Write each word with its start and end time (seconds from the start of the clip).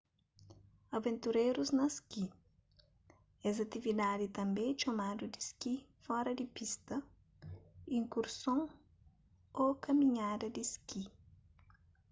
aventurérus 0.97 1.69
na 1.77 1.85
ski 1.97 2.23
es 3.49 3.55
atividadi 3.65 4.25
tanbê 4.37 4.63
é 4.71 4.77
txomadu 4.79 5.25
di 5.33 5.39
ski 5.49 5.73
fora 6.05 6.31
di 6.39 6.45
pista 6.55 6.95
iskurson 7.97 8.59
ô 9.63 9.65
kaminhada 9.85 10.47
di 10.55 10.63
ski 10.73 11.01